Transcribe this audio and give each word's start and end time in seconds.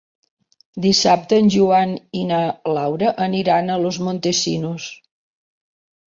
Dissabte 0.83 1.37
en 1.41 1.49
Joan 1.55 1.91
i 2.21 2.23
na 2.29 2.39
Laura 2.77 3.11
aniran 3.25 3.69
a 3.69 3.75
Los 3.83 3.99
Montesinos. 4.07 4.89